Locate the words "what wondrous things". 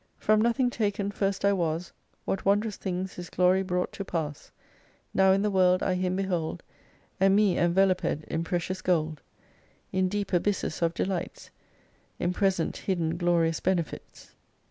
2.25-3.13